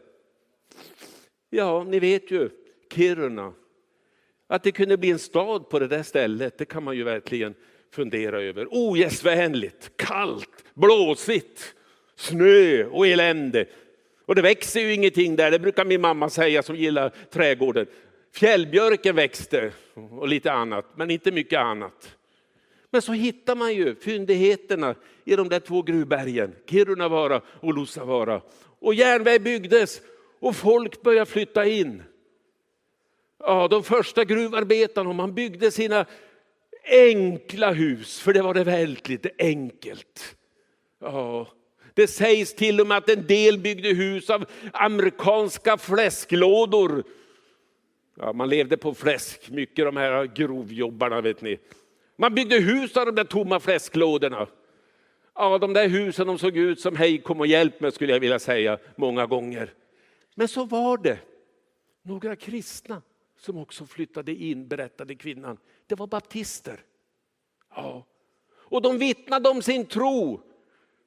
[1.51, 2.51] Ja, ni vet ju,
[2.93, 3.53] Kiruna.
[4.47, 7.55] Att det kunde bli en stad på det där stället, det kan man ju verkligen
[7.93, 8.67] fundera över.
[8.67, 11.75] Oh, Ogästvänligt, kallt, blåsigt,
[12.17, 13.67] snö och elände.
[14.27, 17.87] Och det växer ju ingenting där, det brukar min mamma säga som gillar trädgården.
[18.35, 22.17] Fjällbjörken växte och lite annat, men inte mycket annat.
[22.91, 28.41] Men så hittar man ju fyndigheterna i de där två gruvbergen, Kirunavaara och Lussavaara.
[28.79, 30.01] Och järnväg byggdes
[30.41, 32.03] och folk började flytta in.
[33.39, 36.07] Ja, de första gruvarbetarna, man byggde sina
[36.91, 40.37] enkla hus, för det var det väldigt enkelt.
[41.01, 41.49] Ja,
[41.95, 47.05] det sägs till och med att en del byggde hus av amerikanska fläsklådor.
[48.17, 51.59] Ja, man levde på fläsk, mycket de här grovjobbarna vet ni.
[52.17, 54.47] Man byggde hus av de där tomma fläsklådorna.
[55.35, 58.21] Ja, de där husen de såg ut som hej kom och hjälp mig skulle jag
[58.21, 59.73] vilja säga många gånger.
[60.35, 61.19] Men så var det
[62.03, 63.03] några kristna
[63.39, 65.59] som också flyttade in, berättade kvinnan.
[65.87, 66.81] Det var baptister.
[67.75, 68.07] Ja.
[68.51, 70.41] Och de vittnade om sin tro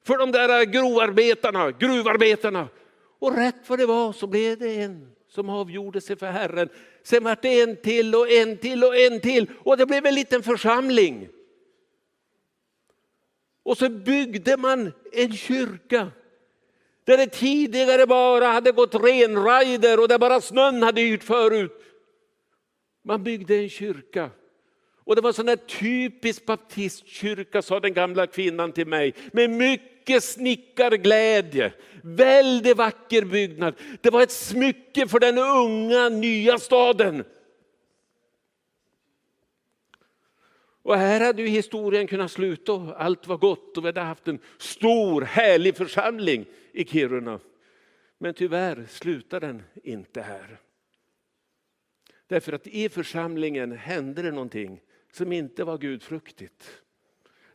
[0.04, 2.68] för de där grovarbetarna, gruvarbetarna.
[3.18, 6.68] Och rätt vad det var så blev det en som avgjorde sig för Herren.
[7.02, 10.14] Sen var det en till och en till och en till och det blev en
[10.14, 11.28] liten församling.
[13.62, 16.10] Och så byggde man en kyrka
[17.04, 21.91] där det tidigare bara hade gått renrajder och där bara snön hade yrt förut.
[23.02, 24.30] Man byggde en kyrka.
[25.04, 29.14] Och det var sån där typisk baptistkyrka sa den gamla kvinnan till mig.
[29.32, 31.72] Med mycket mycket snickarglädje.
[32.02, 33.74] Väldigt vacker byggnad.
[34.00, 37.24] Det var ett smycke för den unga nya staden.
[40.82, 44.28] Och här hade ju historien kunnat sluta och allt var gott och vi hade haft
[44.28, 47.40] en stor härlig församling i Kiruna.
[48.18, 50.61] Men tyvärr slutar den inte här.
[52.32, 54.80] Därför att i församlingen hände det någonting
[55.12, 56.70] som inte var gudfruktigt.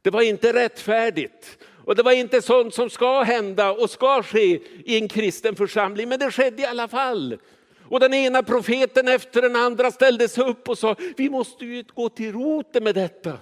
[0.02, 4.60] Det var inte rättfärdigt och det var inte sånt som ska hända och ska ske
[4.86, 7.38] i en kristen församling, men det skedde i alla fall.
[7.82, 11.84] Och den ena profeten efter den andra ställde sig upp och sa, vi måste ju
[11.94, 13.38] gå till roten med detta.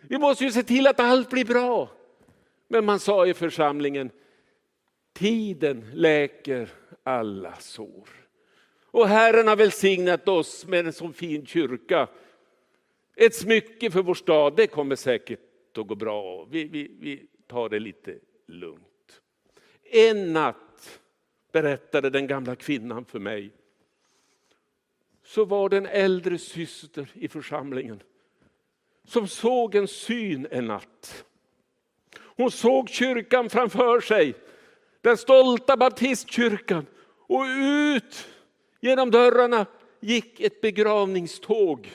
[0.00, 1.88] Vi måste ju se till att allt blir bra.
[2.68, 4.10] Men man sa i församlingen,
[5.14, 6.68] tiden läker
[7.02, 8.21] alla sår.
[8.92, 12.08] Och Herren har välsignat oss med en så fin kyrka.
[13.16, 16.44] Ett smycke för vår stad, det kommer säkert att gå bra.
[16.50, 19.22] Vi, vi, vi tar det lite lugnt.
[19.90, 21.00] En natt
[21.52, 23.50] berättade den gamla kvinnan för mig.
[25.24, 28.02] Så var det en äldre syster i församlingen
[29.04, 31.24] som såg en syn en natt.
[32.16, 34.34] Hon såg kyrkan framför sig,
[35.00, 36.86] den stolta baptistkyrkan
[37.26, 38.28] och ut
[38.82, 39.66] genom dörrarna
[40.00, 41.90] gick ett begravningståg.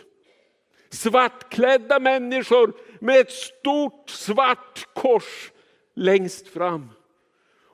[0.89, 5.51] Svartklädda människor med ett stort svart kors
[5.93, 6.89] längst fram.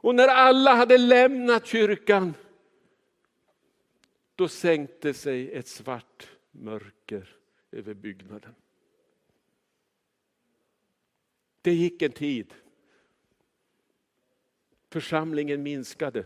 [0.04, 2.34] Och när alla hade lämnat kyrkan
[4.36, 7.36] då sänkte sig ett svart mörker
[7.72, 8.56] över byggnaden.
[11.62, 12.54] Det gick en tid.
[14.90, 16.26] Församlingen minskade.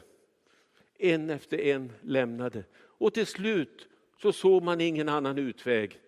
[1.00, 2.64] En efter en lämnade.
[2.76, 3.88] Och till slut
[4.22, 6.00] så såg man ingen annan utväg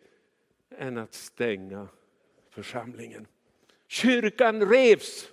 [0.77, 1.87] än att stänga
[2.49, 3.27] församlingen.
[3.87, 5.27] Kyrkan revs.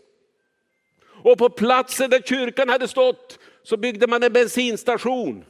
[1.06, 5.44] Och på platsen där kyrkan hade stått så byggde man en bensinstation.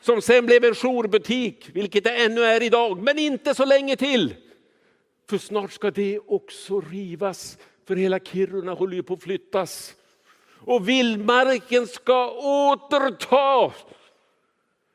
[0.00, 4.34] Som sen blev en jourbutik, vilket det ännu är idag, men inte så länge till.
[5.28, 9.96] För snart ska det också rivas, för hela Kiruna håller ju på att flyttas.
[10.64, 12.30] Och vildmarken ska
[12.72, 13.72] återta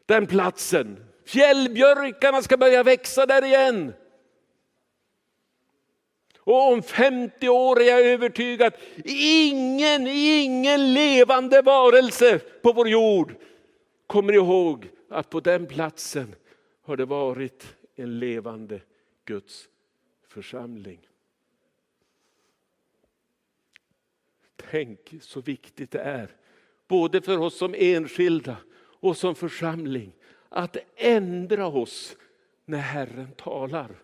[0.05, 1.05] den platsen.
[1.25, 3.93] Fjällbjörkarna ska börja växa där igen.
[6.39, 8.73] Och om 50 år är jag övertygad,
[9.05, 13.35] ingen, ingen levande varelse på vår jord
[14.07, 16.35] kommer ihåg att på den platsen
[16.85, 18.81] har det varit en levande
[19.25, 19.67] Guds
[20.27, 20.99] församling.
[24.71, 26.35] Tänk så viktigt det är,
[26.87, 28.57] både för oss som enskilda
[28.99, 30.15] och som församling,
[30.49, 32.17] att ändra oss
[32.65, 33.95] när Herren talar.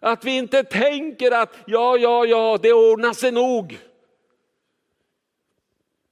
[0.00, 3.78] Att vi inte tänker att ja, ja, ja, det ordnar sig nog.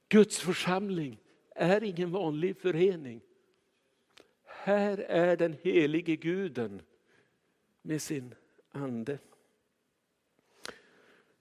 [0.09, 1.19] Guds församling
[1.55, 3.21] är ingen vanlig förening.
[4.45, 6.81] Här är den helige guden
[7.81, 8.35] med sin
[8.71, 9.17] ande.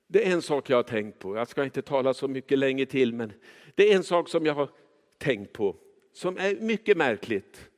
[0.06, 2.86] Det är en sak jag har tänkt på, jag ska inte tala så mycket länge
[2.86, 3.32] till, men
[3.74, 4.70] det är en sak som jag har
[5.18, 5.76] tänkt på
[6.16, 7.70] som är mycket märkligt.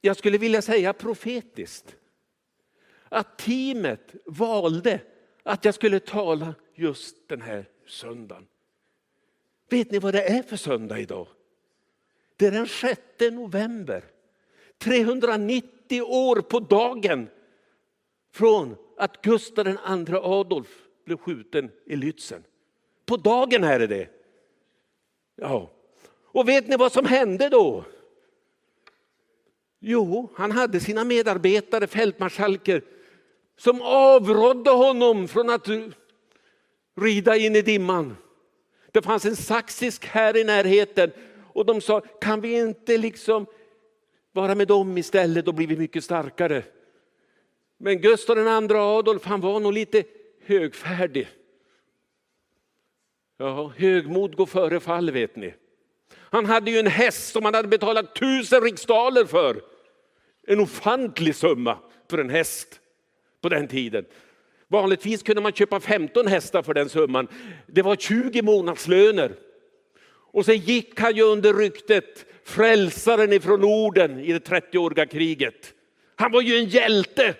[0.00, 1.96] Jag skulle vilja säga profetiskt.
[3.08, 5.00] Att teamet valde
[5.42, 8.46] att jag skulle tala just den här söndagen.
[9.68, 11.26] Vet ni vad det är för söndag idag?
[12.36, 13.00] Det är den 6
[13.32, 14.04] november.
[14.78, 17.28] 390 år på dagen
[18.32, 19.76] från att Gustav II
[20.22, 20.68] Adolf
[21.04, 22.42] blev skjuten i Lützen.
[23.06, 24.08] På dagen är det det.
[25.36, 25.70] Ja.
[26.32, 27.84] Och vet ni vad som hände då?
[29.80, 32.82] Jo, han hade sina medarbetare, fältmarskalker,
[33.56, 35.68] som avrådde honom från att
[36.96, 38.16] rida in i dimman.
[38.92, 41.10] Det fanns en saxisk här i närheten
[41.52, 43.46] och de sa, kan vi inte liksom
[44.32, 46.62] vara med dem istället, då blir vi mycket starkare.
[47.82, 50.04] Men Gustav II Adolf han var nog lite
[50.44, 51.28] högfärdig.
[53.38, 55.54] Ja, högmod går före fall vet ni.
[56.14, 59.60] Han hade ju en häst som han hade betalat tusen riksdaler för.
[60.46, 61.78] En ofantlig summa
[62.10, 62.80] för en häst
[63.40, 64.04] på den tiden.
[64.68, 67.28] Vanligtvis kunde man köpa 15 hästar för den summan.
[67.66, 69.32] Det var 20 månadslöner.
[70.32, 75.74] Och sen gick han ju under ryktet frälsaren ifrån Norden i det 30-åriga kriget.
[76.16, 77.34] Han var ju en hjälte.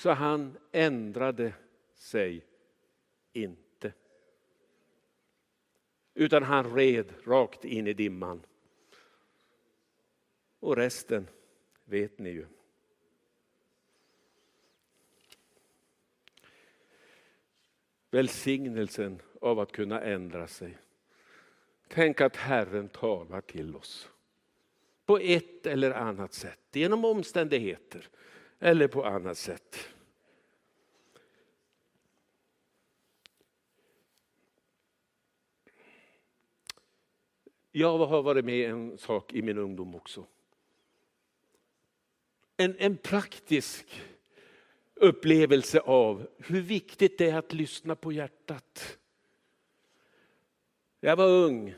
[0.00, 1.52] Så han ändrade
[1.94, 2.46] sig
[3.32, 3.92] inte.
[6.14, 8.46] Utan han red rakt in i dimman.
[10.60, 11.28] Och resten
[11.84, 12.46] vet ni ju.
[18.10, 20.78] Välsignelsen av att kunna ändra sig.
[21.88, 24.10] Tänk att Herren talar till oss
[25.06, 28.08] på ett eller annat sätt, genom omständigheter
[28.60, 29.88] eller på annat sätt.
[37.72, 40.26] Jag har varit med en sak i min ungdom också.
[42.56, 44.02] En, en praktisk
[44.94, 48.98] upplevelse av hur viktigt det är att lyssna på hjärtat.
[51.00, 51.74] Jag var ung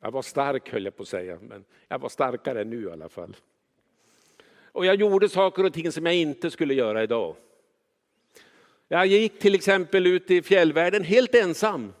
[0.00, 2.90] Jag var stark höll jag på att säga, men jag var starkare än nu i
[2.90, 3.36] alla fall.
[4.72, 7.36] Och jag gjorde saker och ting som jag inte skulle göra idag.
[8.88, 11.92] Jag gick till exempel ut i fjällvärlden helt ensam.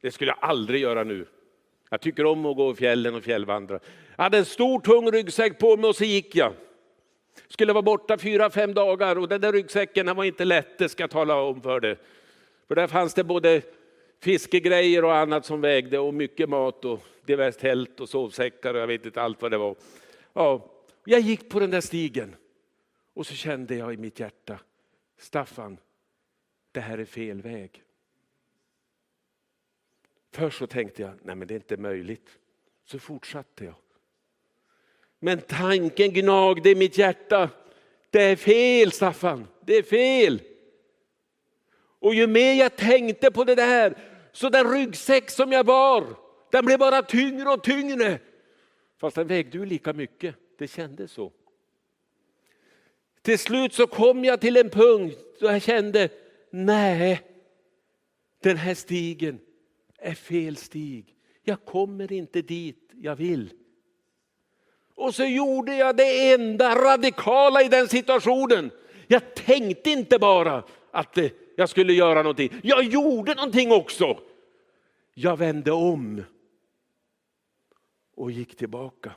[0.00, 1.26] Det skulle jag aldrig göra nu.
[1.90, 3.80] Jag tycker om att gå i fjällen och fjällvandra.
[4.16, 6.52] Jag hade en stor tung ryggsäck på mig och så gick jag.
[7.48, 11.02] Skulle vara borta fyra, fem dagar och den där ryggsäcken var inte lätt, det ska
[11.02, 11.96] jag tala om för dig.
[12.68, 13.62] För där fanns det både
[14.20, 18.86] fiskegrejer och annat som vägde och mycket mat och diverse tält och sovsäckar och jag
[18.86, 19.74] vet inte allt vad det var.
[20.32, 20.70] Ja,
[21.10, 22.36] jag gick på den där stigen
[23.14, 24.60] och så kände jag i mitt hjärta,
[25.18, 25.78] Staffan,
[26.72, 27.82] det här är fel väg.
[30.32, 32.38] Först så tänkte jag, nej men det är inte möjligt.
[32.84, 33.74] Så fortsatte jag.
[35.18, 37.50] Men tanken gnagde i mitt hjärta.
[38.10, 40.42] Det är fel Staffan, det är fel.
[41.98, 43.98] Och ju mer jag tänkte på det där,
[44.32, 46.06] så den ryggsäck som jag bar,
[46.50, 48.18] den blev bara tyngre och tyngre.
[48.96, 51.32] Fast den vägde ju lika mycket, det kändes så.
[53.22, 56.08] Till slut så kom jag till en punkt då jag kände,
[56.50, 57.20] nej,
[58.42, 59.38] den här stigen
[59.98, 61.14] är fel stig.
[61.42, 63.52] Jag kommer inte dit jag vill.
[64.94, 68.70] Och så gjorde jag det enda radikala i den situationen.
[69.06, 72.60] Jag tänkte inte bara att eh, jag skulle göra någonting.
[72.62, 74.20] Jag gjorde någonting också.
[75.14, 76.24] Jag vände om
[78.14, 79.12] och gick tillbaka.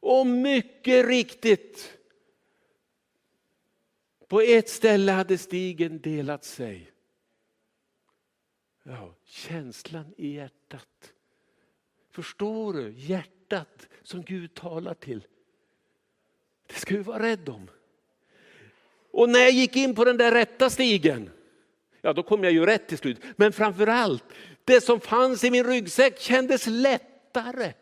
[0.00, 1.98] Och mycket riktigt,
[4.28, 6.92] på ett ställe hade stigen delat sig.
[8.82, 11.12] Ja, känslan i hjärtat.
[12.10, 12.94] Förstår du?
[12.96, 15.26] Hjärtat som Gud talar till.
[16.66, 17.70] Det ska vi vara rädda om.
[19.10, 21.30] Och när jag gick in på den där rätta stigen,
[22.00, 23.18] ja då kom jag ju rätt till slut.
[23.36, 24.24] Men framför allt,
[24.64, 27.72] det som fanns i min ryggsäck kändes lättare.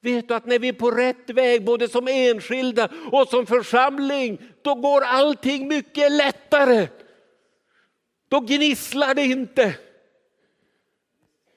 [0.00, 4.42] Vet du att när vi är på rätt väg, både som enskilda och som församling,
[4.62, 6.88] då går allting mycket lättare.
[8.28, 9.76] Då gnisslar det inte.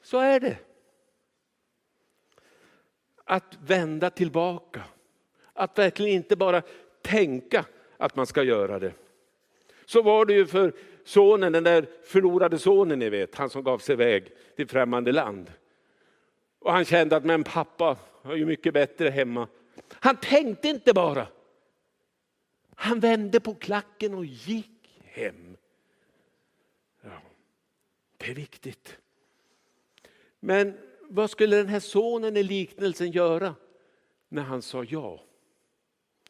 [0.04, 0.58] Så är det.
[3.26, 4.84] Att vända tillbaka.
[5.54, 6.62] Att verkligen inte bara
[7.02, 7.66] tänka
[7.98, 8.94] att man ska göra det.
[9.86, 10.74] Så var det ju för
[11.04, 15.52] sonen, den där förlorade sonen ni vet, han som gav sig iväg till främmande land.
[16.60, 19.48] Och han kände att men pappa har ju mycket bättre hemma.
[19.90, 21.28] Han tänkte inte bara.
[22.76, 25.58] Han vände på klacken och gick hem.
[27.02, 27.22] Ja,
[28.18, 28.98] det är viktigt.
[30.40, 33.56] Men vad skulle den här sonen i liknelsen göra
[34.30, 35.24] när han sa ja?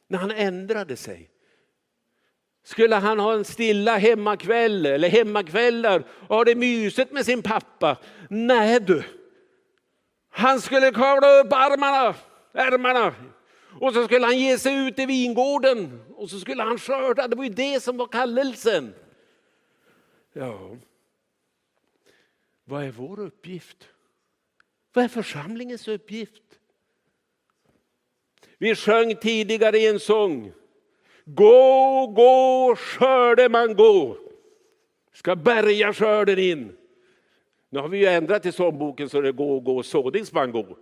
[0.07, 1.29] När han ändrade sig?
[2.63, 7.97] Skulle han ha en stilla hemmakväll eller hemmakvällar och ha det mysigt med sin pappa?
[8.29, 9.03] Nej du.
[10.32, 12.15] Han skulle kavla upp armarna,
[12.53, 13.15] ärmarna
[13.79, 17.27] och så skulle han ge sig ut i vingården och så skulle han skörda.
[17.27, 18.93] Det var ju det som var kallelsen.
[20.34, 20.77] Ja,
[22.63, 23.88] vad är vår uppgift?
[24.93, 26.43] Vad är församlingens uppgift?
[28.57, 30.53] Vi sjöng tidigare i en sång.
[31.25, 34.17] Gå, gå, skörde man gå.
[35.13, 36.77] Ska bärga skörden in.
[37.74, 40.76] Nu har vi ju ändrat i sångboken så det går, gå, sådings man.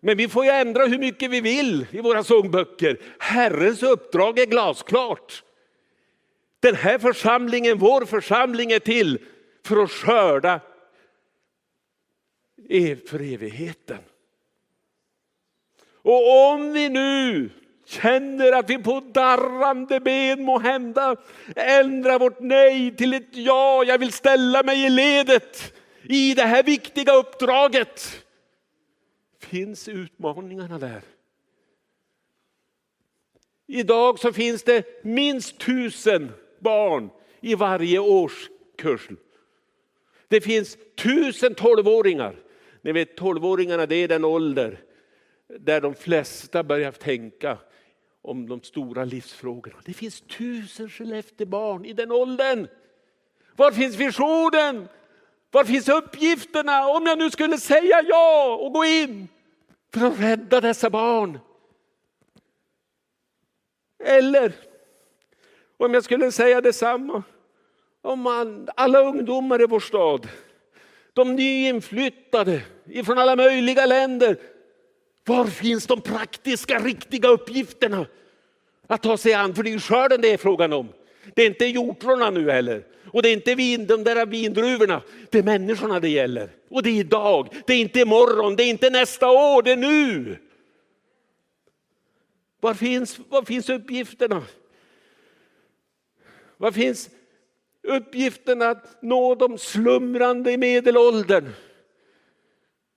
[0.00, 2.98] Men vi får ju ändra hur mycket vi vill i våra sångböcker.
[3.18, 5.44] Herrens uppdrag är glasklart.
[6.60, 9.18] Den här församlingen, vår församling är till
[9.64, 10.60] för att skörda
[12.68, 13.98] e- för evigheten.
[15.92, 17.50] Och om vi nu
[17.86, 21.16] känner att vi på darrande ben må hända
[21.56, 26.62] ändrar vårt nej till ett ja, jag vill ställa mig i ledet i det här
[26.62, 28.24] viktiga uppdraget.
[29.38, 31.02] Finns utmaningarna där?
[33.66, 39.08] Idag så finns det minst tusen barn i varje årskurs.
[40.28, 42.36] Det finns tusen tolvåringar
[42.82, 44.80] ni vet tolvåringarna det är den ålder
[45.58, 47.58] där de flesta börjar tänka
[48.22, 49.76] om de stora livsfrågorna.
[49.84, 52.66] Det finns tusen Skellefteåbarn i den åldern.
[53.56, 54.88] Var finns visionen?
[55.50, 56.86] Var finns uppgifterna?
[56.88, 59.28] Om jag nu skulle säga ja och gå in
[59.94, 61.38] för att rädda dessa barn.
[64.04, 64.52] Eller
[65.76, 67.22] om jag skulle säga detsamma
[68.02, 68.26] om
[68.76, 70.28] alla ungdomar i vår stad
[71.12, 74.36] de nyinflyttade ifrån alla möjliga länder.
[75.24, 78.06] Var finns de praktiska, riktiga uppgifterna
[78.86, 79.54] att ta sig an?
[79.54, 80.88] För det är ju skörden det är frågan om.
[81.34, 82.84] Det är inte hjortronen nu heller.
[83.12, 85.02] Och det är inte vin, de där vindruvorna.
[85.30, 86.50] Det är människorna det gäller.
[86.68, 89.76] Och det är idag, det är inte imorgon, det är inte nästa år, det är
[89.76, 90.36] nu.
[92.60, 94.42] Var finns, var finns uppgifterna?
[96.56, 97.10] Var finns
[97.82, 101.52] uppgiften att nå de slumrande i medelåldern?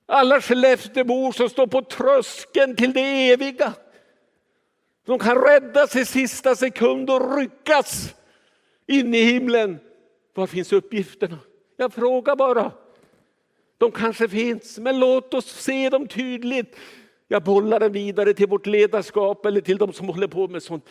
[0.06, 3.74] Alla Skelleftebor som står på tröskeln till det eviga.
[5.06, 8.16] De kan räddas i sista sekund och ryckas
[8.92, 9.80] in i himlen.
[10.34, 11.40] Var finns uppgifterna?
[11.78, 12.72] Jag frågar bara.
[13.78, 16.76] De kanske finns, men låt oss se dem tydligt.
[17.28, 20.86] Jag bollar den vidare till vårt ledarskap eller till de som håller på med sånt.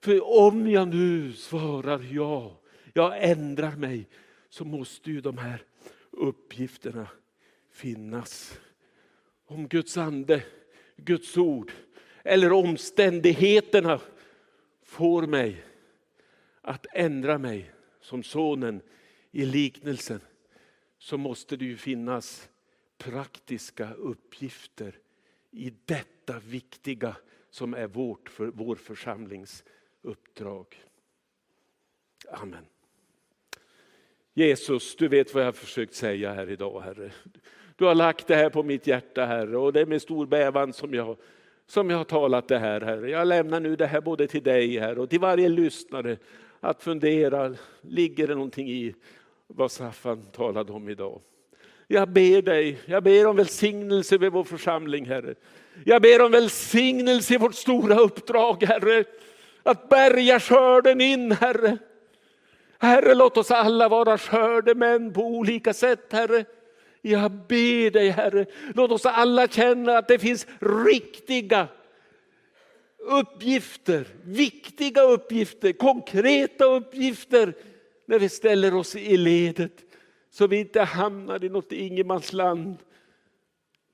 [0.00, 2.60] För om jag nu svarar ja,
[2.92, 4.08] jag ändrar mig,
[4.48, 5.62] så måste ju de här
[6.10, 7.06] uppgifterna
[7.72, 8.58] finnas.
[9.46, 10.42] Om Guds ande,
[10.96, 11.72] Guds ord
[12.24, 14.00] eller omständigheterna
[14.84, 15.64] får mig
[16.68, 18.80] att ändra mig som sonen
[19.30, 20.20] i liknelsen
[20.98, 22.48] så måste det ju finnas
[22.98, 24.98] praktiska uppgifter
[25.50, 27.16] i detta viktiga
[27.50, 30.66] som är vårt för vår församlingsuppdrag.
[32.30, 32.66] Amen.
[34.34, 37.12] Jesus, du vet vad jag har försökt säga här idag, Herre.
[37.76, 40.72] Du har lagt det här på mitt hjärta, Herre, och det är med stor bävan
[40.72, 41.16] som jag,
[41.66, 43.10] som jag har talat det här, Herre.
[43.10, 46.16] Jag lämnar nu det här både till dig, Herre, och till varje lyssnare
[46.60, 48.94] att fundera, ligger det någonting i
[49.46, 51.20] vad Saffan talade om idag?
[51.86, 55.34] Jag ber dig, jag ber om välsignelse över vår församling, Herre.
[55.84, 59.04] Jag ber om välsignelse i vårt stora uppdrag, Herre.
[59.62, 61.78] Att bärga skörden in, Herre.
[62.78, 66.44] Herre, låt oss alla vara skördemän på olika sätt, Herre.
[67.02, 70.46] Jag ber dig, Herre, låt oss alla känna att det finns
[70.86, 71.68] riktiga
[73.08, 77.54] uppgifter, viktiga uppgifter, konkreta uppgifter
[78.06, 79.84] när vi ställer oss i ledet
[80.30, 82.76] så vi inte hamnar i något ingenmansland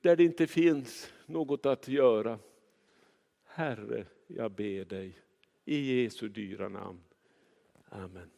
[0.01, 2.39] där det inte finns något att göra.
[3.45, 5.19] Herre, jag ber dig
[5.65, 6.99] i Jesu dyra namn.
[7.89, 8.29] Amen.